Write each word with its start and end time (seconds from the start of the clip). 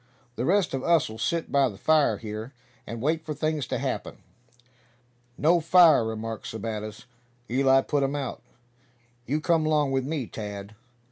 The 0.35 0.45
rest 0.45 0.73
of 0.73 0.83
us'll 0.83 1.19
sit 1.19 1.51
by 1.51 1.69
the 1.69 1.77
fire 1.77 2.17
here, 2.17 2.53
and 2.87 3.03
wait 3.03 3.23
for 3.23 3.35
things 3.35 3.67
to 3.67 3.77
happen." 3.77 4.17
"No 5.37 5.59
fire," 5.61 6.03
remarked 6.03 6.47
Sebattis. 6.47 7.05
"Eli 7.51 7.81
put 7.81 8.01
um 8.01 8.15
out. 8.15 8.41
You 9.27 9.39
come 9.39 9.63
'long 9.63 9.91
with 9.91 10.03
me, 10.07 10.25
Tad!" 10.25 10.73